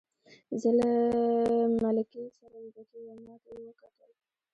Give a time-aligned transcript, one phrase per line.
[0.61, 0.89] زه له
[1.83, 4.11] ملکې سره ویده کېږم، ما ته یې وکتل.